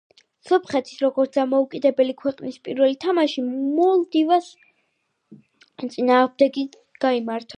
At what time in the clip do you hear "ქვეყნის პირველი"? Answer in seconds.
2.21-2.97